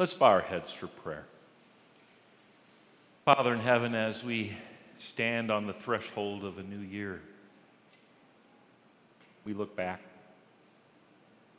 Let's 0.00 0.14
bow 0.14 0.28
our 0.28 0.40
heads 0.40 0.72
for 0.72 0.86
prayer. 0.86 1.26
Father 3.26 3.52
in 3.52 3.60
heaven, 3.60 3.94
as 3.94 4.24
we 4.24 4.56
stand 4.96 5.50
on 5.50 5.66
the 5.66 5.74
threshold 5.74 6.42
of 6.42 6.56
a 6.56 6.62
new 6.62 6.78
year, 6.78 7.20
we 9.44 9.52
look 9.52 9.76
back. 9.76 10.00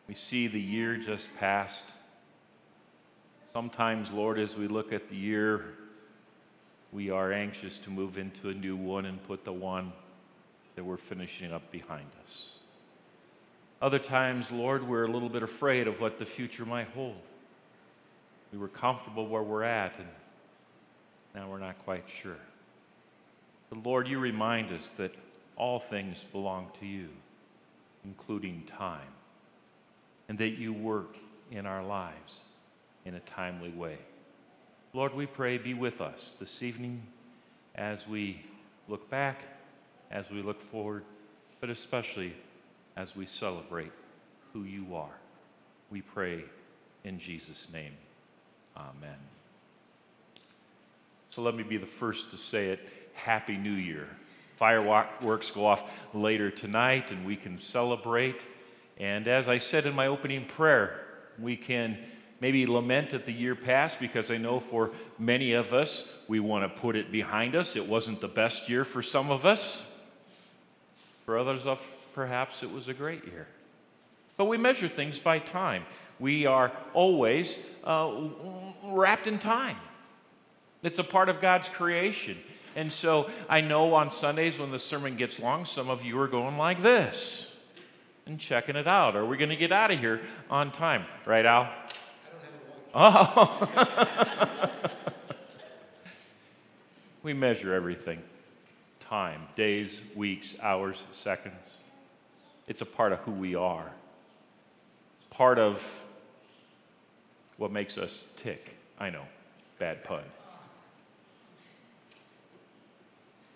We 0.07 0.15
see 0.15 0.47
the 0.47 0.59
year 0.59 0.97
just 0.97 1.27
passed. 1.37 1.83
Sometimes, 3.53 4.09
Lord, 4.09 4.39
as 4.39 4.55
we 4.55 4.67
look 4.67 4.91
at 4.91 5.07
the 5.07 5.15
year, 5.15 5.75
we 6.91 7.11
are 7.11 7.31
anxious 7.31 7.77
to 7.77 7.91
move 7.91 8.17
into 8.17 8.49
a 8.49 8.55
new 8.55 8.75
one 8.75 9.05
and 9.05 9.23
put 9.27 9.45
the 9.45 9.53
one 9.53 9.93
that 10.75 10.83
we're 10.83 10.97
finishing 10.97 11.53
up 11.53 11.71
behind 11.71 12.09
us. 12.25 12.53
Other 13.83 13.99
times, 13.99 14.49
Lord, 14.49 14.81
we're 14.87 15.05
a 15.05 15.11
little 15.11 15.29
bit 15.29 15.43
afraid 15.43 15.87
of 15.87 16.01
what 16.01 16.17
the 16.17 16.25
future 16.25 16.65
might 16.65 16.87
hold. 16.87 17.21
We 18.51 18.57
were 18.57 18.67
comfortable 18.67 19.27
where 19.27 19.43
we're 19.43 19.63
at, 19.63 19.97
and 19.97 20.07
now 21.33 21.49
we're 21.49 21.59
not 21.59 21.79
quite 21.85 22.05
sure. 22.07 22.37
But 23.69 23.83
Lord, 23.85 24.07
you 24.07 24.19
remind 24.19 24.73
us 24.73 24.89
that 24.97 25.13
all 25.55 25.79
things 25.79 26.25
belong 26.31 26.67
to 26.79 26.85
you, 26.85 27.07
including 28.03 28.63
time, 28.77 29.07
and 30.27 30.37
that 30.39 30.57
you 30.57 30.73
work 30.73 31.15
in 31.51 31.65
our 31.65 31.83
lives 31.83 32.33
in 33.05 33.15
a 33.15 33.19
timely 33.21 33.69
way. 33.69 33.97
Lord, 34.93 35.13
we 35.13 35.25
pray, 35.25 35.57
be 35.57 35.73
with 35.73 36.01
us 36.01 36.35
this 36.39 36.61
evening 36.61 37.01
as 37.75 38.05
we 38.07 38.45
look 38.89 39.09
back, 39.09 39.41
as 40.11 40.29
we 40.29 40.41
look 40.41 40.61
forward, 40.61 41.03
but 41.61 41.69
especially 41.69 42.33
as 42.97 43.15
we 43.15 43.25
celebrate 43.25 43.91
who 44.51 44.63
you 44.63 44.95
are. 44.95 45.15
We 45.89 46.01
pray 46.01 46.43
in 47.05 47.19
Jesus' 47.19 47.67
name. 47.71 47.93
Amen. 48.75 49.17
So 51.29 51.41
let 51.41 51.55
me 51.55 51.63
be 51.63 51.77
the 51.77 51.85
first 51.85 52.31
to 52.31 52.37
say 52.37 52.67
it 52.67 52.89
Happy 53.13 53.57
New 53.57 53.73
Year. 53.73 54.07
Fireworks 54.57 55.49
go 55.49 55.65
off 55.65 55.89
later 56.13 56.51
tonight, 56.51 57.11
and 57.11 57.25
we 57.25 57.35
can 57.35 57.57
celebrate. 57.57 58.41
And 58.97 59.27
as 59.27 59.47
I 59.47 59.57
said 59.57 59.85
in 59.85 59.95
my 59.95 60.07
opening 60.07 60.45
prayer, 60.45 61.01
we 61.39 61.55
can 61.55 61.97
maybe 62.41 62.65
lament 62.65 63.13
at 63.13 63.25
the 63.25 63.31
year 63.31 63.55
past 63.55 63.99
because 63.99 64.29
I 64.29 64.37
know 64.37 64.59
for 64.59 64.91
many 65.17 65.53
of 65.53 65.73
us, 65.73 66.07
we 66.27 66.39
want 66.39 66.63
to 66.63 66.81
put 66.81 66.95
it 66.95 67.11
behind 67.11 67.55
us. 67.55 67.75
It 67.75 67.87
wasn't 67.87 68.19
the 68.19 68.27
best 68.27 68.69
year 68.69 68.83
for 68.83 69.01
some 69.01 69.31
of 69.31 69.45
us. 69.45 69.85
For 71.25 71.37
others, 71.37 71.65
of 71.65 71.81
perhaps 72.13 72.61
it 72.61 72.71
was 72.71 72.87
a 72.87 72.93
great 72.93 73.25
year. 73.25 73.47
But 74.37 74.45
we 74.45 74.57
measure 74.57 74.87
things 74.87 75.19
by 75.19 75.39
time. 75.39 75.85
We 76.21 76.45
are 76.45 76.71
always 76.93 77.57
uh, 77.83 78.11
wrapped 78.83 79.25
in 79.25 79.39
time. 79.39 79.75
It's 80.83 80.99
a 80.99 81.03
part 81.03 81.29
of 81.29 81.41
God's 81.41 81.67
creation. 81.67 82.37
And 82.75 82.93
so 82.93 83.27
I 83.49 83.61
know 83.61 83.95
on 83.95 84.11
Sundays 84.11 84.59
when 84.59 84.69
the 84.69 84.77
sermon 84.77 85.17
gets 85.17 85.39
long, 85.39 85.65
some 85.65 85.89
of 85.89 86.05
you 86.05 86.19
are 86.19 86.27
going 86.27 86.57
like 86.57 86.81
this 86.81 87.47
and 88.27 88.39
checking 88.39 88.75
it 88.75 88.87
out. 88.87 89.15
Are 89.15 89.25
we 89.25 89.35
going 89.35 89.49
to 89.49 89.55
get 89.55 89.71
out 89.71 89.89
of 89.89 89.99
here 89.99 90.21
on 90.47 90.71
time? 90.71 91.05
Right, 91.25 91.45
Al? 91.45 91.67
Oh. 92.93 93.67
we 97.23 97.33
measure 97.33 97.73
everything 97.73 98.21
time, 98.99 99.41
days, 99.55 99.99
weeks, 100.15 100.55
hours, 100.61 101.03
seconds. 101.11 101.77
It's 102.67 102.81
a 102.81 102.85
part 102.85 103.11
of 103.11 103.19
who 103.19 103.31
we 103.31 103.55
are, 103.55 103.91
part 105.31 105.57
of 105.57 106.01
what 107.61 107.71
makes 107.71 107.99
us 107.99 108.25
tick. 108.37 108.75
I 108.97 109.11
know, 109.11 109.21
bad 109.77 110.03
pun. 110.03 110.23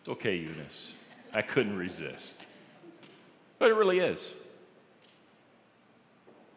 It's 0.02 0.10
okay, 0.10 0.36
Eunice. 0.36 0.94
I 1.34 1.42
couldn't 1.42 1.76
resist. 1.76 2.46
But 3.58 3.72
it 3.72 3.74
really 3.74 3.98
is. 3.98 4.36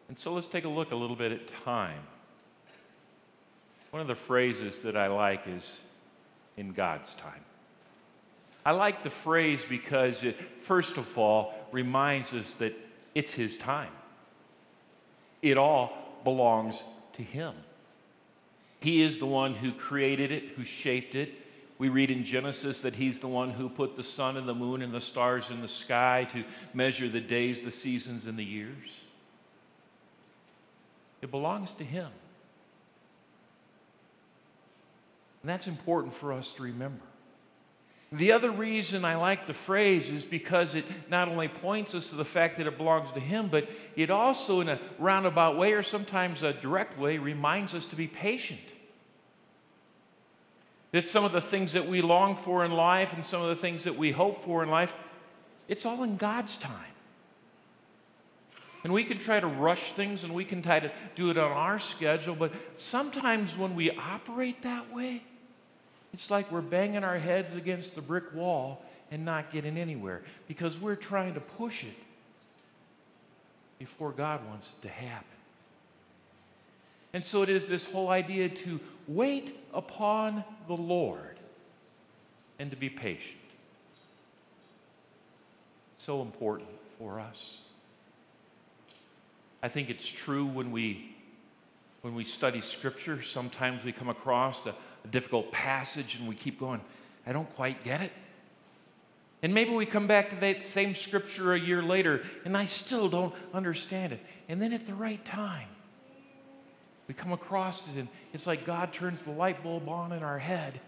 And 0.09 0.17
so 0.17 0.31
let's 0.31 0.47
take 0.47 0.65
a 0.65 0.69
look 0.69 0.91
a 0.91 0.95
little 0.95 1.15
bit 1.15 1.31
at 1.31 1.47
time. 1.63 2.01
One 3.89 4.03
of 4.03 4.07
the 4.07 4.13
phrases 4.13 4.81
that 4.81 4.95
I 4.95 5.07
like 5.07 5.47
is 5.47 5.79
in 6.55 6.71
God's 6.71 7.15
time. 7.15 7.43
I 8.63 8.73
like 8.73 9.01
the 9.01 9.09
phrase 9.09 9.65
because 9.67 10.23
it, 10.23 10.37
first 10.61 10.97
of 10.97 11.17
all, 11.17 11.55
reminds 11.71 12.31
us 12.31 12.53
that 12.55 12.77
it's 13.15 13.31
His 13.33 13.57
time. 13.57 13.91
It 15.41 15.57
all 15.57 16.19
belongs 16.23 16.83
to 17.19 17.23
Him. 17.23 17.53
He 18.79 19.03
is 19.03 19.19
the 19.19 19.25
one 19.25 19.53
who 19.53 19.73
created 19.73 20.31
it, 20.31 20.49
who 20.55 20.63
shaped 20.63 21.15
it. 21.15 21.33
We 21.77 21.89
read 21.89 22.09
in 22.09 22.23
Genesis 22.23 22.81
that 22.81 22.95
He's 22.95 23.19
the 23.19 23.27
one 23.27 23.51
who 23.51 23.69
put 23.69 23.97
the 23.97 24.03
sun 24.03 24.37
and 24.37 24.47
the 24.47 24.55
moon 24.55 24.81
and 24.81 24.93
the 24.93 25.01
stars 25.01 25.49
in 25.49 25.61
the 25.61 25.67
sky 25.67 26.27
to 26.31 26.43
measure 26.73 27.09
the 27.09 27.19
days, 27.19 27.59
the 27.59 27.71
seasons, 27.71 28.25
and 28.25 28.39
the 28.39 28.43
years. 28.43 28.89
It 31.21 31.29
belongs 31.29 31.73
to 31.73 31.83
Him. 31.83 32.09
And 35.43 35.49
that's 35.49 35.67
important 35.67 36.13
for 36.13 36.31
us 36.31 36.51
to 36.53 36.63
remember. 36.63 37.03
The 38.11 38.31
other 38.31 38.49
reason 38.49 39.05
I 39.05 39.15
like 39.15 39.45
the 39.45 39.53
phrase 39.53 40.09
is 40.09 40.25
because 40.25 40.73
it 40.73 40.85
not 41.11 41.29
only 41.29 41.47
points 41.47 41.93
us 41.93 42.09
to 42.09 42.15
the 42.15 42.25
fact 42.25 42.57
that 42.57 42.65
it 42.65 42.75
belongs 42.75 43.11
to 43.11 43.19
Him, 43.19 43.49
but 43.51 43.69
it 43.95 44.09
also, 44.09 44.61
in 44.61 44.69
a 44.69 44.79
roundabout 44.97 45.57
way 45.57 45.73
or 45.73 45.83
sometimes 45.83 46.41
a 46.41 46.53
direct 46.53 46.97
way, 46.97 47.19
reminds 47.19 47.75
us 47.75 47.85
to 47.87 47.95
be 47.95 48.07
patient. 48.07 48.59
That 50.91 51.05
some 51.05 51.23
of 51.23 51.31
the 51.31 51.41
things 51.41 51.73
that 51.73 51.87
we 51.87 52.01
long 52.01 52.35
for 52.35 52.65
in 52.65 52.71
life 52.71 53.13
and 53.13 53.23
some 53.23 53.43
of 53.43 53.49
the 53.49 53.55
things 53.55 53.83
that 53.83 53.95
we 53.95 54.11
hope 54.11 54.43
for 54.43 54.63
in 54.63 54.69
life, 54.69 54.91
it's 55.67 55.85
all 55.85 56.01
in 56.01 56.17
God's 56.17 56.57
time. 56.57 56.73
And 58.83 58.91
we 58.91 59.03
can 59.03 59.19
try 59.19 59.39
to 59.39 59.45
rush 59.45 59.91
things 59.91 60.23
and 60.23 60.33
we 60.33 60.45
can 60.45 60.63
try 60.63 60.79
to 60.79 60.91
do 61.15 61.29
it 61.29 61.37
on 61.37 61.51
our 61.51 61.77
schedule, 61.77 62.33
but 62.33 62.53
sometimes 62.75 63.55
when 63.55 63.75
we 63.75 63.91
operate 63.91 64.63
that 64.63 64.91
way, 64.91 65.21
it's 66.13 66.31
like 66.31 66.51
we're 66.51 66.61
banging 66.61 67.03
our 67.03 67.17
heads 67.17 67.53
against 67.53 67.95
the 67.95 68.01
brick 68.01 68.33
wall 68.33 68.83
and 69.11 69.25
not 69.25 69.51
getting 69.51 69.77
anywhere 69.77 70.21
because 70.47 70.79
we're 70.79 70.95
trying 70.95 71.33
to 71.35 71.39
push 71.39 71.83
it 71.83 71.95
before 73.77 74.11
God 74.11 74.45
wants 74.47 74.69
it 74.77 74.81
to 74.87 74.89
happen. 74.89 75.25
And 77.13 77.23
so 77.25 77.41
it 77.41 77.49
is 77.49 77.67
this 77.67 77.85
whole 77.85 78.09
idea 78.09 78.49
to 78.49 78.79
wait 79.07 79.57
upon 79.73 80.43
the 80.67 80.75
Lord 80.75 81.39
and 82.59 82.69
to 82.69 82.77
be 82.77 82.89
patient. 82.89 83.37
So 85.97 86.21
important 86.21 86.69
for 86.97 87.19
us. 87.19 87.59
I 89.63 89.69
think 89.69 89.89
it's 89.89 90.07
true 90.07 90.45
when 90.45 90.71
we 90.71 91.15
when 92.01 92.15
we 92.15 92.23
study 92.23 92.61
scripture, 92.61 93.21
sometimes 93.21 93.83
we 93.83 93.91
come 93.91 94.07
across 94.07 94.65
a, 94.65 94.73
a 95.03 95.07
difficult 95.07 95.51
passage 95.51 96.15
and 96.15 96.27
we 96.27 96.35
keep 96.35 96.59
going, 96.59 96.81
I 97.25 97.31
don't 97.31 97.49
quite 97.55 97.83
get 97.83 98.01
it. 98.01 98.11
And 99.41 99.53
maybe 99.53 99.71
we 99.71 99.85
come 99.85 100.07
back 100.07 100.31
to 100.31 100.35
that 100.37 100.65
same 100.65 100.95
scripture 100.95 101.53
a 101.53 101.59
year 101.59 101.81
later 101.81 102.23
and 102.43 102.57
I 102.57 102.65
still 102.65 103.07
don't 103.07 103.33
understand 103.53 104.13
it. 104.13 104.19
And 104.49 104.61
then 104.61 104.73
at 104.73 104.85
the 104.85 104.93
right 104.93 105.23
time, 105.23 105.67
we 107.07 107.13
come 107.13 107.31
across 107.31 107.87
it 107.87 107.97
and 107.97 108.07
it's 108.33 108.45
like 108.45 108.65
God 108.65 108.93
turns 108.93 109.23
the 109.23 109.31
light 109.31 109.63
bulb 109.63 109.87
on 109.87 110.11
in 110.11 110.23
our 110.23 110.37
head 110.37 110.79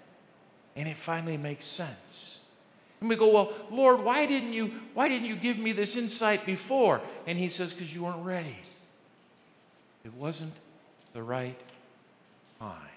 and 0.76 0.88
it 0.88 0.98
finally 0.98 1.38
makes 1.38 1.66
sense. 1.66 2.40
And 3.00 3.10
we 3.10 3.16
go, 3.16 3.30
"Well, 3.32 3.52
Lord, 3.72 4.04
why 4.04 4.28
didn't 4.28 4.54
you 4.54 4.72
why 4.94 5.08
didn't 5.08 5.28
you 5.28 5.36
give 5.36 5.58
me 5.58 5.72
this 5.72 5.96
insight 5.96 6.46
before?" 6.46 7.02
And 7.26 7.38
he 7.38 7.50
says, 7.50 7.74
"Cuz 7.74 7.94
you 7.94 8.04
weren't 8.04 8.24
ready. 8.24 8.58
It 10.06 10.14
wasn't 10.14 10.54
the 11.14 11.24
right 11.24 11.60
time." 12.60 12.91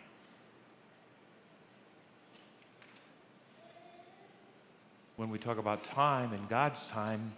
When 5.16 5.30
we 5.30 5.38
talk 5.38 5.58
about 5.58 5.84
time 5.84 6.32
and 6.32 6.48
God's 6.48 6.86
time, 6.86 7.32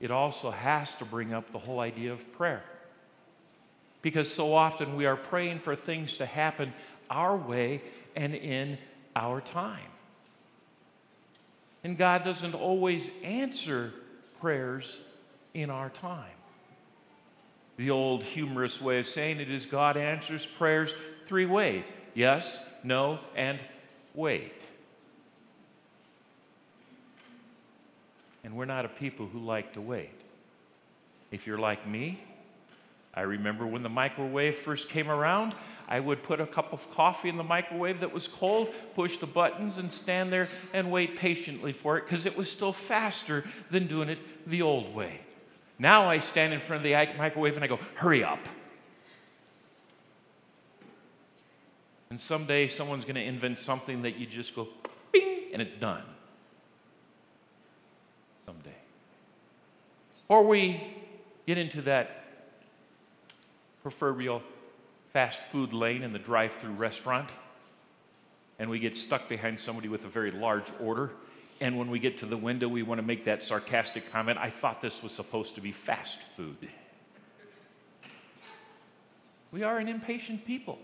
it 0.00 0.10
also 0.10 0.50
has 0.50 0.94
to 0.96 1.04
bring 1.04 1.32
up 1.32 1.52
the 1.52 1.58
whole 1.58 1.80
idea 1.80 2.12
of 2.12 2.32
prayer. 2.32 2.62
Because 4.02 4.32
so 4.32 4.54
often 4.54 4.96
we 4.96 5.06
are 5.06 5.16
praying 5.16 5.60
for 5.60 5.76
things 5.76 6.16
to 6.18 6.26
happen 6.26 6.72
our 7.10 7.36
way 7.36 7.82
and 8.16 8.34
in 8.34 8.78
our 9.14 9.40
time. 9.40 9.78
And 11.84 11.96
God 11.96 12.24
doesn't 12.24 12.54
always 12.54 13.10
answer 13.22 13.92
prayers 14.40 14.98
in 15.54 15.70
our 15.70 15.90
time. 15.90 16.32
The 17.76 17.90
old 17.90 18.22
humorous 18.22 18.80
way 18.80 18.98
of 18.98 19.06
saying 19.06 19.40
it 19.40 19.50
is 19.50 19.64
God 19.64 19.96
answers 19.96 20.46
prayers 20.46 20.94
three 21.26 21.46
ways 21.46 21.86
yes, 22.14 22.60
no, 22.84 23.18
and 23.34 23.58
wait. 24.14 24.68
And 28.44 28.56
we're 28.56 28.64
not 28.64 28.84
a 28.84 28.88
people 28.88 29.26
who 29.26 29.38
like 29.38 29.74
to 29.74 29.80
wait. 29.80 30.10
If 31.30 31.46
you're 31.46 31.58
like 31.58 31.86
me, 31.86 32.20
I 33.12 33.22
remember 33.22 33.66
when 33.66 33.82
the 33.82 33.88
microwave 33.88 34.56
first 34.56 34.88
came 34.88 35.10
around, 35.10 35.54
I 35.88 35.98
would 35.98 36.22
put 36.22 36.40
a 36.40 36.46
cup 36.46 36.72
of 36.72 36.88
coffee 36.92 37.28
in 37.28 37.36
the 37.36 37.42
microwave 37.42 38.00
that 38.00 38.12
was 38.12 38.28
cold, 38.28 38.72
push 38.94 39.16
the 39.16 39.26
buttons, 39.26 39.78
and 39.78 39.90
stand 39.90 40.32
there 40.32 40.48
and 40.72 40.92
wait 40.92 41.16
patiently 41.16 41.72
for 41.72 41.98
it 41.98 42.06
because 42.06 42.24
it 42.24 42.36
was 42.36 42.50
still 42.50 42.72
faster 42.72 43.44
than 43.70 43.88
doing 43.88 44.08
it 44.08 44.18
the 44.48 44.62
old 44.62 44.94
way. 44.94 45.20
Now 45.78 46.08
I 46.08 46.20
stand 46.20 46.52
in 46.52 46.60
front 46.60 46.78
of 46.78 46.82
the 46.84 46.92
microwave 47.18 47.56
and 47.56 47.64
I 47.64 47.66
go, 47.66 47.80
hurry 47.94 48.22
up. 48.22 48.48
And 52.10 52.18
someday 52.18 52.68
someone's 52.68 53.04
going 53.04 53.14
to 53.16 53.22
invent 53.22 53.58
something 53.58 54.02
that 54.02 54.16
you 54.16 54.26
just 54.26 54.54
go, 54.54 54.68
bing, 55.10 55.46
and 55.52 55.62
it's 55.62 55.74
done. 55.74 56.02
Someday. 58.44 58.70
Or 60.30 60.44
we 60.44 60.80
get 61.44 61.58
into 61.58 61.82
that 61.82 62.24
proverbial 63.82 64.42
fast 65.12 65.40
food 65.50 65.72
lane 65.72 66.04
in 66.04 66.12
the 66.12 66.20
drive 66.20 66.52
through 66.52 66.70
restaurant, 66.70 67.28
and 68.60 68.70
we 68.70 68.78
get 68.78 68.94
stuck 68.94 69.28
behind 69.28 69.58
somebody 69.58 69.88
with 69.88 70.04
a 70.04 70.08
very 70.08 70.30
large 70.30 70.70
order. 70.80 71.10
And 71.60 71.76
when 71.76 71.90
we 71.90 71.98
get 71.98 72.16
to 72.18 72.26
the 72.26 72.36
window, 72.36 72.68
we 72.68 72.84
want 72.84 73.00
to 73.00 73.06
make 73.06 73.24
that 73.24 73.42
sarcastic 73.42 74.12
comment 74.12 74.38
I 74.38 74.50
thought 74.50 74.80
this 74.80 75.02
was 75.02 75.10
supposed 75.10 75.56
to 75.56 75.60
be 75.60 75.72
fast 75.72 76.20
food. 76.36 76.68
We 79.50 79.64
are 79.64 79.78
an 79.78 79.88
impatient 79.88 80.46
people. 80.46 80.78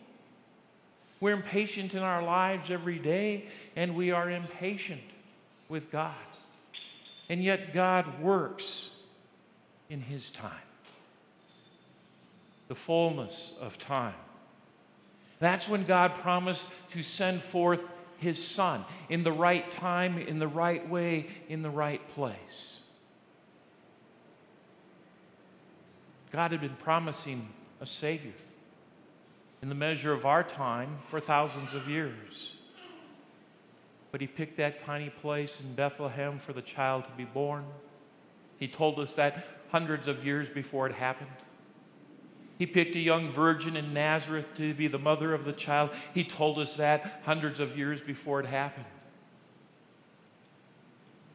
We're 1.20 1.34
impatient 1.34 1.94
in 1.94 2.02
our 2.02 2.20
lives 2.20 2.69
every 2.69 2.99
day, 2.99 3.44
and 3.76 3.94
we 3.94 4.10
are 4.10 4.28
impatient 4.28 5.02
with 5.69 5.92
God. 5.92 6.14
And 7.28 7.44
yet, 7.44 7.72
God 7.72 8.20
works 8.20 8.90
in 9.88 10.00
His 10.00 10.30
time, 10.30 10.50
the 12.68 12.74
fullness 12.74 13.52
of 13.60 13.78
time. 13.78 14.14
That's 15.38 15.68
when 15.68 15.84
God 15.84 16.14
promised 16.14 16.66
to 16.92 17.02
send 17.02 17.42
forth 17.42 17.84
His 18.18 18.42
Son 18.42 18.84
in 19.08 19.22
the 19.22 19.32
right 19.32 19.70
time, 19.70 20.18
in 20.18 20.38
the 20.38 20.48
right 20.48 20.88
way, 20.88 21.26
in 21.48 21.62
the 21.62 21.70
right 21.70 22.06
place. 22.10 22.80
God 26.32 26.50
had 26.50 26.60
been 26.60 26.76
promising 26.76 27.48
a 27.80 27.86
Savior 27.86 28.32
in 29.62 29.68
the 29.68 29.74
measure 29.74 30.12
of 30.12 30.26
our 30.26 30.42
time 30.42 30.98
for 31.04 31.20
thousands 31.20 31.74
of 31.74 31.88
years. 31.88 32.56
But 34.12 34.20
he 34.20 34.26
picked 34.26 34.56
that 34.58 34.84
tiny 34.84 35.10
place 35.10 35.60
in 35.60 35.74
Bethlehem 35.74 36.38
for 36.38 36.52
the 36.52 36.62
child 36.62 37.04
to 37.04 37.10
be 37.12 37.24
born. 37.24 37.64
He 38.58 38.68
told 38.68 38.98
us 38.98 39.14
that 39.14 39.44
hundreds 39.70 40.08
of 40.08 40.24
years 40.24 40.48
before 40.48 40.86
it 40.86 40.94
happened. 40.94 41.30
He 42.58 42.66
picked 42.66 42.94
a 42.94 43.00
young 43.00 43.30
virgin 43.30 43.76
in 43.76 43.92
Nazareth 43.92 44.46
to 44.56 44.72
be 44.72 44.86
the 44.86 44.98
mother 44.98 45.34
of 45.34 45.44
the 45.44 45.52
child. 45.52 45.90
He 46.14 46.24
told 46.24 46.58
us 46.58 46.76
that 46.76 47.20
hundreds 47.24 47.60
of 47.60 47.76
years 47.76 48.00
before 48.00 48.40
it 48.40 48.46
happened. 48.46 48.86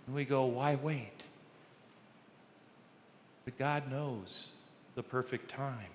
And 0.07 0.15
we 0.15 0.25
go, 0.25 0.45
why 0.45 0.75
wait? 0.75 1.23
But 3.45 3.57
God 3.57 3.91
knows 3.91 4.47
the 4.95 5.03
perfect 5.03 5.49
time. 5.49 5.89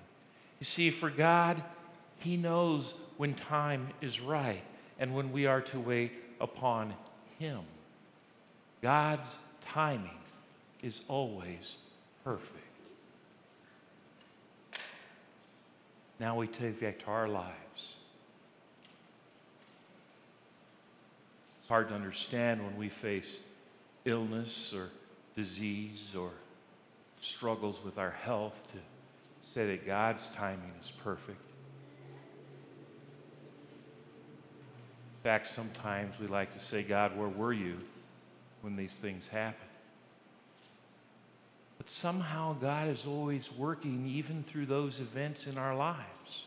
You 0.61 0.65
see, 0.65 0.91
for 0.91 1.11
God, 1.11 1.63
he 2.19 2.37
knows 2.37 2.95
when 3.17 3.35
time 3.35 3.89
is 4.01 4.21
right 4.21 4.63
and 4.99 5.15
when 5.15 5.33
we 5.33 5.47
are 5.47 5.61
to 5.61 5.81
wait 5.81 6.13
upon 6.41 6.95
Him. 7.39 7.61
God's 8.83 9.37
timing 9.65 10.11
is 10.83 11.01
always 11.09 11.77
perfect. 12.27 12.51
Now 16.19 16.37
we 16.37 16.49
take 16.49 16.81
back 16.81 16.99
to 17.05 17.07
our 17.07 17.29
lives. 17.29 17.95
It's 21.61 21.69
hard 21.69 21.89
to 21.91 21.95
understand 21.95 22.65
when 22.65 22.77
we 22.77 22.89
face 22.89 23.39
illness 24.05 24.75
or 24.75 24.89
disease 25.37 26.17
or 26.19 26.33
struggles 27.21 27.79
with 27.85 27.97
our 27.97 28.11
health 28.11 28.73
to 28.73 28.79
say 29.55 29.65
that 29.67 29.87
God's 29.87 30.27
timing 30.35 30.73
is 30.83 30.91
perfect. 30.91 31.39
In 35.15 35.23
fact, 35.23 35.47
sometimes 35.47 36.19
we 36.19 36.27
like 36.27 36.53
to 36.59 36.65
say, 36.65 36.83
God, 36.83 37.17
where 37.17 37.29
were 37.29 37.53
you 37.53 37.77
when 38.63 38.75
these 38.75 38.95
things 38.95 39.29
happened? 39.29 39.66
But 41.87 41.93
somehow 41.93 42.55
God 42.55 42.89
is 42.89 43.07
always 43.07 43.53
working 43.53 44.09
even 44.09 44.43
through 44.43 44.67
those 44.67 44.99
events 44.99 45.47
in 45.47 45.57
our 45.57 45.77
lives. 45.77 46.47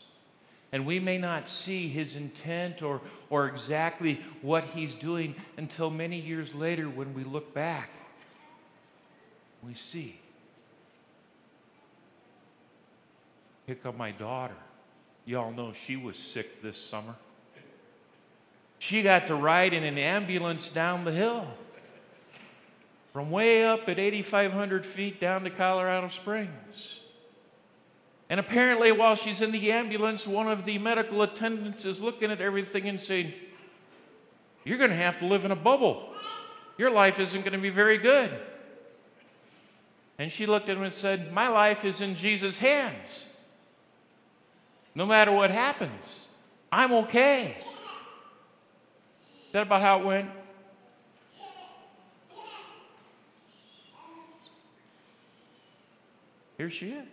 And 0.73 0.85
we 0.85 0.99
may 0.99 1.17
not 1.17 1.47
see 1.47 1.87
his 1.87 2.17
intent 2.17 2.81
or, 2.81 2.99
or 3.29 3.47
exactly 3.47 4.19
what 4.41 4.65
he's 4.65 4.95
doing 4.95 5.33
until 5.55 5.89
many 5.91 6.19
years 6.19 6.53
later 6.53 6.89
when 6.89 7.13
we 7.13 7.23
look 7.23 7.53
back. 7.53 7.89
We 9.65 9.75
see. 9.75 10.19
Pick 13.65 13.85
up 13.85 13.95
my 13.95 14.11
daughter. 14.11 14.57
Y'all 15.25 15.53
know 15.53 15.71
she 15.71 15.95
was 15.95 16.17
sick 16.17 16.61
this 16.61 16.77
summer. 16.77 17.15
She 18.77 19.03
got 19.03 19.27
to 19.27 19.35
ride 19.35 19.71
in 19.71 19.85
an 19.85 19.97
ambulance 19.97 20.67
down 20.67 21.05
the 21.05 21.13
hill 21.13 21.47
from 23.13 23.31
way 23.31 23.65
up 23.65 23.89
at 23.89 23.99
8,500 23.99 24.85
feet 24.85 25.19
down 25.19 25.43
to 25.43 25.49
Colorado 25.49 26.09
Springs. 26.09 26.99
And 28.29 28.39
apparently, 28.39 28.91
while 28.91 29.15
she's 29.15 29.41
in 29.41 29.51
the 29.51 29.71
ambulance, 29.71 30.27
one 30.27 30.47
of 30.47 30.63
the 30.63 30.77
medical 30.77 31.23
attendants 31.23 31.85
is 31.85 31.99
looking 31.99 32.31
at 32.31 32.39
everything 32.41 32.87
and 32.87 33.01
saying, 33.01 33.33
You're 34.63 34.77
going 34.77 34.91
to 34.91 34.95
have 34.95 35.17
to 35.19 35.25
live 35.25 35.45
in 35.45 35.51
a 35.51 35.55
bubble. 35.55 36.13
Your 36.77 36.91
life 36.91 37.19
isn't 37.19 37.41
going 37.41 37.53
to 37.53 37.59
be 37.59 37.71
very 37.71 37.97
good. 37.97 38.31
And 40.19 40.31
she 40.31 40.45
looked 40.45 40.69
at 40.69 40.77
him 40.77 40.83
and 40.83 40.93
said, 40.93 41.33
My 41.33 41.47
life 41.47 41.83
is 41.83 42.01
in 42.01 42.13
Jesus' 42.13 42.59
hands. 42.59 43.25
No 44.93 45.05
matter 45.05 45.31
what 45.31 45.49
happens, 45.49 46.27
I'm 46.71 46.93
okay. 46.93 47.55
Is 49.47 49.53
that 49.53 49.63
about 49.63 49.81
how 49.81 50.01
it 50.01 50.05
went? 50.05 50.29
Here 56.59 56.69
she 56.69 56.89
is. 56.89 57.07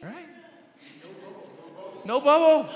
Right? 0.00 0.28
No 2.04 2.20
bubble. 2.20 2.70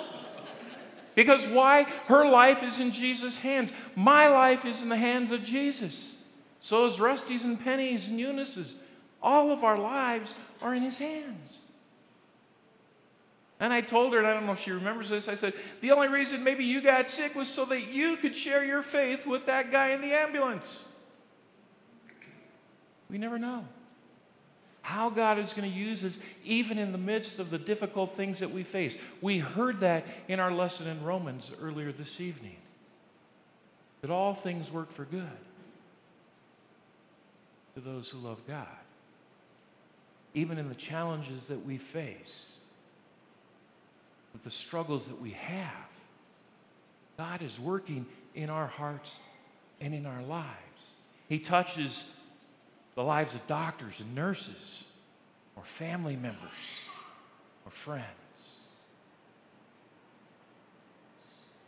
Because 1.14 1.46
why? 1.46 1.84
Her 2.06 2.28
life 2.28 2.64
is 2.64 2.80
in 2.80 2.90
Jesus' 2.90 3.36
hands. 3.36 3.72
My 3.94 4.26
life 4.26 4.64
is 4.64 4.82
in 4.82 4.88
the 4.88 4.96
hands 4.96 5.30
of 5.30 5.44
Jesus. 5.44 6.14
So 6.60 6.84
is 6.86 6.98
Rusty's 6.98 7.44
and 7.44 7.62
Penny's 7.62 8.08
and 8.08 8.18
Eunice's. 8.18 8.74
All 9.22 9.52
of 9.52 9.62
our 9.62 9.78
lives 9.78 10.34
are 10.60 10.74
in 10.74 10.82
his 10.82 10.98
hands. 10.98 11.60
And 13.60 13.72
I 13.72 13.82
told 13.82 14.14
her, 14.14 14.18
and 14.18 14.26
I 14.26 14.34
don't 14.34 14.46
know 14.46 14.52
if 14.52 14.60
she 14.62 14.72
remembers 14.72 15.10
this, 15.10 15.28
I 15.28 15.36
said, 15.36 15.54
the 15.80 15.92
only 15.92 16.08
reason 16.08 16.42
maybe 16.42 16.64
you 16.64 16.80
got 16.80 17.08
sick 17.08 17.36
was 17.36 17.46
so 17.46 17.64
that 17.66 17.86
you 17.86 18.16
could 18.16 18.34
share 18.34 18.64
your 18.64 18.82
faith 18.82 19.28
with 19.28 19.46
that 19.46 19.70
guy 19.70 19.90
in 19.90 20.00
the 20.00 20.12
ambulance. 20.12 20.86
We 23.10 23.18
never 23.18 23.38
know 23.38 23.64
how 24.82 25.10
God 25.10 25.38
is 25.38 25.52
going 25.52 25.70
to 25.70 25.76
use 25.76 26.04
us 26.04 26.18
even 26.44 26.78
in 26.78 26.92
the 26.92 26.98
midst 26.98 27.38
of 27.38 27.50
the 27.50 27.58
difficult 27.58 28.16
things 28.16 28.38
that 28.38 28.50
we 28.50 28.62
face. 28.62 28.96
We 29.20 29.38
heard 29.38 29.80
that 29.80 30.06
in 30.28 30.40
our 30.40 30.52
lesson 30.52 30.86
in 30.86 31.02
Romans 31.04 31.50
earlier 31.60 31.92
this 31.92 32.20
evening 32.20 32.56
that 34.00 34.10
all 34.10 34.34
things 34.34 34.72
work 34.72 34.90
for 34.90 35.04
good 35.04 35.28
to 37.74 37.80
those 37.80 38.08
who 38.08 38.18
love 38.18 38.40
God, 38.48 38.66
even 40.34 40.58
in 40.58 40.68
the 40.68 40.74
challenges 40.74 41.46
that 41.48 41.64
we 41.64 41.76
face 41.76 42.52
with 44.32 44.42
the 44.44 44.50
struggles 44.50 45.08
that 45.08 45.20
we 45.20 45.30
have, 45.30 45.88
God 47.18 47.42
is 47.42 47.60
working 47.60 48.06
in 48.34 48.48
our 48.48 48.66
hearts 48.66 49.18
and 49.80 49.94
in 49.94 50.06
our 50.06 50.22
lives. 50.22 50.48
He 51.28 51.38
touches 51.38 52.06
the 52.94 53.02
lives 53.02 53.34
of 53.34 53.46
doctors 53.46 54.00
and 54.00 54.14
nurses, 54.14 54.84
or 55.56 55.62
family 55.64 56.16
members, 56.16 56.40
or 57.64 57.70
friends. 57.70 58.04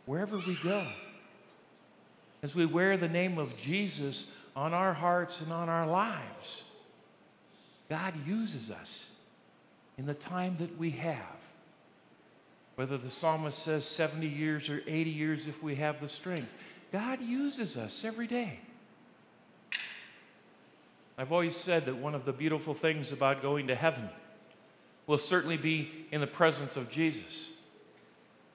Wherever 0.05 0.37
we 0.37 0.57
go, 0.63 0.85
as 2.41 2.55
we 2.55 2.65
wear 2.65 2.97
the 2.97 3.07
name 3.07 3.37
of 3.37 3.57
Jesus 3.57 4.25
on 4.55 4.73
our 4.73 4.93
hearts 4.93 5.39
and 5.39 5.51
on 5.53 5.69
our 5.69 5.87
lives, 5.87 6.63
God 7.89 8.13
uses 8.27 8.69
us 8.69 9.09
in 9.97 10.05
the 10.05 10.13
time 10.13 10.57
that 10.59 10.77
we 10.77 10.91
have 10.91 11.37
whether 12.75 12.97
the 12.97 13.09
psalmist 13.09 13.59
says 13.59 13.85
70 13.85 14.27
years 14.27 14.69
or 14.69 14.81
80 14.87 15.09
years 15.09 15.47
if 15.47 15.61
we 15.61 15.75
have 15.75 16.01
the 16.01 16.07
strength. 16.07 16.53
God 16.91 17.21
uses 17.21 17.77
us 17.77 18.03
every 18.03 18.27
day. 18.27 18.59
I've 21.17 21.31
always 21.31 21.55
said 21.55 21.85
that 21.85 21.95
one 21.95 22.15
of 22.15 22.25
the 22.25 22.33
beautiful 22.33 22.73
things 22.73 23.11
about 23.11 23.41
going 23.41 23.67
to 23.67 23.75
heaven 23.75 24.09
will 25.05 25.17
certainly 25.17 25.57
be 25.57 25.91
in 26.11 26.21
the 26.21 26.27
presence 26.27 26.75
of 26.75 26.89
Jesus. 26.89 27.49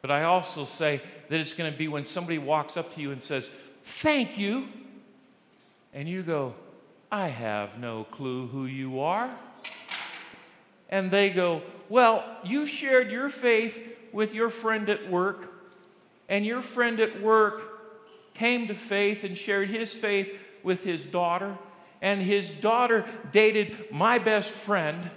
But 0.01 0.11
I 0.11 0.25
also 0.25 0.65
say 0.65 1.03
that 1.29 1.41
it's 1.41 1.55
going 1.55 1.71
to 1.71 1.77
be 1.77 1.89
when 1.89 2.05
somebody 2.05 2.39
walks 2.39 2.77
up 2.77 2.95
to 2.95 3.01
you 3.01 3.13
and 3.13 3.23
says, 3.23 3.51
Thank 3.85 4.39
you. 4.39 4.69
And 5.95 6.09
you 6.09 6.23
go, 6.23 6.55
I 7.11 7.29
have 7.29 7.79
no 7.79 8.05
clue 8.05 8.47
who 8.47 8.67
you 8.67 9.01
are. 9.01 9.31
And 10.89 11.11
they 11.11 11.31
go, 11.31 11.63
Well, 11.89 12.25
you 12.45 12.67
shared 12.67 13.11
your 13.11 13.29
faith 13.29 13.79
with 14.13 14.35
your 14.35 14.51
friend 14.51 14.89
at 14.89 15.11
work, 15.11 15.53
and 16.29 16.45
your 16.45 16.63
friend 16.63 17.01
at 17.01 17.21
work 17.21 17.63
came 18.35 18.69
to 18.69 18.75
faith 18.75 19.25
and 19.25 19.37
shared 19.37 19.69
his 19.69 19.93
faith 19.93 20.33
with 20.63 20.85
his 20.85 21.05
daughter, 21.05 21.57
and 22.01 22.23
his 22.23 22.51
daughter 22.51 23.05
dated 23.33 23.91
my 23.91 24.19
best 24.19 24.51
friend. 24.51 25.11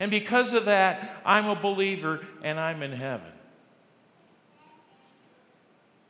And 0.00 0.10
because 0.10 0.52
of 0.52 0.66
that, 0.66 1.22
I'm 1.24 1.46
a 1.46 1.56
believer 1.56 2.26
and 2.42 2.58
I'm 2.58 2.82
in 2.82 2.92
heaven. 2.92 3.32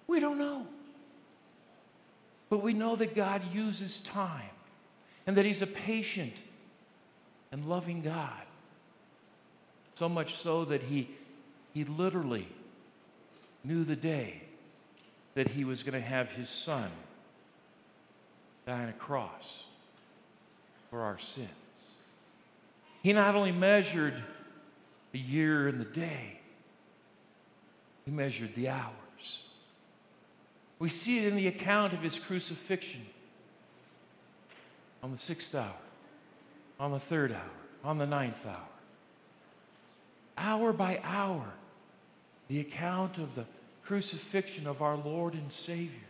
We 0.06 0.20
don't 0.20 0.38
know. 0.38 0.66
But 2.48 2.62
we 2.62 2.72
know 2.72 2.96
that 2.96 3.14
God 3.14 3.42
uses 3.52 4.00
time 4.00 4.50
and 5.26 5.36
that 5.36 5.44
He's 5.44 5.62
a 5.62 5.66
patient 5.66 6.34
and 7.52 7.64
loving 7.66 8.02
God. 8.02 8.42
So 9.94 10.08
much 10.08 10.36
so 10.36 10.64
that 10.66 10.82
He, 10.82 11.08
he 11.72 11.84
literally 11.84 12.48
knew 13.64 13.84
the 13.84 13.96
day 13.96 14.42
that 15.34 15.48
He 15.48 15.64
was 15.64 15.82
going 15.82 16.00
to 16.00 16.06
have 16.06 16.30
His 16.32 16.48
Son 16.48 16.90
die 18.66 18.82
on 18.82 18.88
a 18.88 18.92
cross 18.92 19.64
for 20.90 21.02
our 21.02 21.18
sins. 21.18 21.48
He 23.02 23.12
not 23.12 23.34
only 23.34 23.52
measured 23.52 24.14
the 25.12 25.18
year 25.18 25.68
and 25.68 25.80
the 25.80 25.84
day, 25.84 26.40
he 28.04 28.10
measured 28.10 28.54
the 28.54 28.68
hours. 28.68 29.40
We 30.78 30.88
see 30.88 31.18
it 31.18 31.24
in 31.24 31.36
the 31.36 31.46
account 31.46 31.92
of 31.92 32.00
his 32.00 32.18
crucifixion 32.18 33.06
on 35.02 35.12
the 35.12 35.18
sixth 35.18 35.54
hour, 35.54 35.72
on 36.80 36.90
the 36.92 36.98
third 36.98 37.32
hour, 37.32 37.40
on 37.84 37.98
the 37.98 38.06
ninth 38.06 38.46
hour. 38.46 38.68
Hour 40.36 40.72
by 40.72 41.00
hour, 41.04 41.44
the 42.48 42.60
account 42.60 43.18
of 43.18 43.34
the 43.34 43.44
crucifixion 43.84 44.66
of 44.66 44.82
our 44.82 44.96
Lord 44.96 45.34
and 45.34 45.52
Savior. 45.52 46.00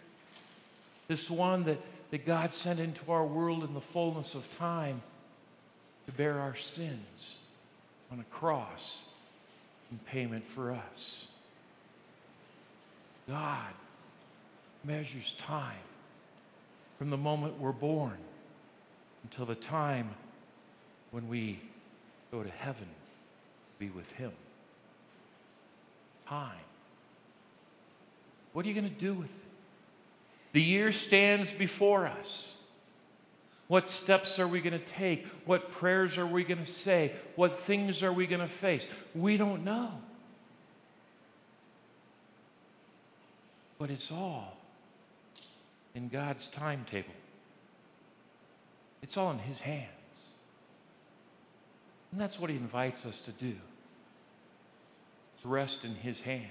This 1.09 1.29
one 1.29 1.65
that, 1.65 1.79
that 2.15 2.25
God 2.25 2.55
sent 2.55 2.79
into 2.79 3.11
our 3.11 3.27
world 3.27 3.65
in 3.65 3.75
the 3.75 3.81
fullness 3.81 4.37
of 4.37 4.57
time 4.57 5.03
to 6.07 6.13
bear 6.13 6.39
our 6.39 6.55
sins 6.55 7.39
on 8.13 8.21
a 8.21 8.25
cross 8.33 9.01
in 9.91 9.99
payment 10.07 10.47
for 10.47 10.71
us. 10.71 11.27
God 13.29 13.73
measures 14.85 15.35
time 15.41 15.75
from 16.99 17.11
the 17.11 17.17
moment 17.17 17.59
we're 17.59 17.73
born 17.73 18.19
until 19.25 19.45
the 19.45 19.57
time 19.57 20.09
when 21.11 21.29
we 21.29 21.59
go 22.31 22.45
to 22.45 22.51
heaven 22.51 22.87
to 22.87 23.85
be 23.85 23.91
with 23.91 24.09
Him. 24.13 24.31
Time. 26.29 26.53
What 28.53 28.65
are 28.65 28.69
you 28.69 28.75
going 28.81 28.89
to 28.89 29.01
do 29.01 29.15
with 29.15 29.31
it? 29.31 29.44
The 30.55 30.63
year 30.63 30.93
stands 30.93 31.51
before 31.51 32.07
us. 32.07 32.55
What 33.67 33.89
steps 33.89 34.39
are 34.39 34.47
we 34.47 34.61
going 34.61 34.79
to 34.79 34.87
take? 34.87 35.27
What 35.47 35.73
prayers 35.73 36.17
are 36.17 36.27
we 36.27 36.45
going 36.45 36.61
to 36.61 36.65
say? 36.65 37.11
What 37.35 37.59
things 37.59 38.05
are 38.05 38.13
we 38.13 38.29
going 38.29 38.41
to 38.41 38.47
face? 38.47 38.87
We 39.17 39.37
don't 39.37 39.65
know. 39.65 39.91
But 43.79 43.91
it's 43.91 44.13
all 44.13 44.57
in 45.97 46.09
God's 46.09 46.47
timetable, 46.47 47.15
it's 49.03 49.17
all 49.17 49.33
in 49.33 49.41
His 49.41 49.59
hands. 49.59 49.89
And 52.13 52.21
that's 52.21 52.39
what 52.39 52.49
He 52.49 52.55
invites 52.57 53.05
us 53.05 53.21
to 53.23 53.33
do 53.33 53.57
to 55.43 55.49
rest 55.49 55.85
in 55.85 55.97
His 55.97 56.21
hands 56.21 56.47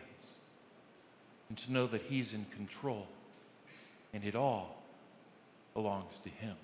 and 1.48 1.58
to 1.60 1.72
know 1.72 1.88
that 1.88 2.02
He's 2.02 2.34
in 2.34 2.46
control 2.54 3.08
and 4.14 4.24
it 4.24 4.36
all 4.36 4.84
belongs 5.74 6.14
to 6.24 6.30
Him 6.30 6.56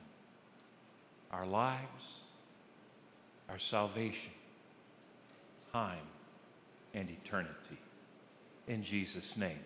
our 1.32 1.46
lives, 1.46 2.06
our 3.50 3.60
salvation, 3.60 4.32
time, 5.72 5.98
and 6.94 7.08
eternity. 7.10 7.77
In 8.68 8.84
Jesus' 8.84 9.38
name, 9.38 9.60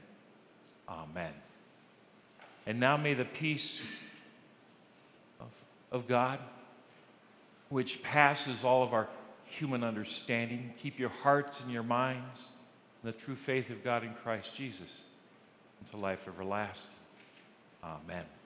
amen. 0.90 1.34
And 2.66 2.80
now 2.80 2.98
may 2.98 3.13
the 3.13 3.25
peace 3.25 3.82
of, 5.40 5.48
of 5.92 6.08
God, 6.08 6.40
which 7.70 8.04
passes 8.04 8.63
all 8.63 8.84
of 8.84 8.94
our 8.94 9.08
human 9.46 9.84
understanding, 9.84 10.74
keep 10.82 11.00
your 11.00 11.10
hearts 11.10 11.60
and 11.62 11.72
your 11.72 11.84
minds 11.84 12.48
in 13.04 13.12
the 13.12 13.18
true 13.18 13.36
faith 13.36 13.70
of 13.70 13.84
God 13.84 14.04
in 14.04 14.13
Christ 14.16 14.54
Jesus 14.56 15.04
unto 15.82 15.98
life 15.98 16.25
everlasting. 16.28 16.90
Amen. 17.84 18.43